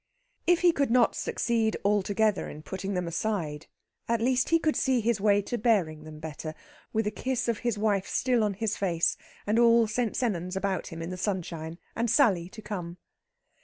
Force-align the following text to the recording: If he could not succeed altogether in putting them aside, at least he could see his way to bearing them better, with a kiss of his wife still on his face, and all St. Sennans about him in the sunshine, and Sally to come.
If 0.47 0.61
he 0.61 0.71
could 0.71 0.89
not 0.89 1.13
succeed 1.13 1.77
altogether 1.85 2.49
in 2.49 2.63
putting 2.63 2.95
them 2.95 3.07
aside, 3.07 3.67
at 4.07 4.19
least 4.19 4.49
he 4.49 4.57
could 4.57 4.75
see 4.75 4.99
his 4.99 5.21
way 5.21 5.43
to 5.43 5.59
bearing 5.59 6.05
them 6.05 6.17
better, 6.19 6.55
with 6.91 7.05
a 7.05 7.11
kiss 7.11 7.47
of 7.47 7.59
his 7.59 7.77
wife 7.77 8.07
still 8.07 8.43
on 8.43 8.55
his 8.55 8.75
face, 8.75 9.15
and 9.45 9.59
all 9.59 9.85
St. 9.85 10.15
Sennans 10.17 10.55
about 10.55 10.87
him 10.87 11.03
in 11.03 11.11
the 11.11 11.17
sunshine, 11.17 11.77
and 11.95 12.09
Sally 12.09 12.49
to 12.49 12.63
come. 12.63 12.97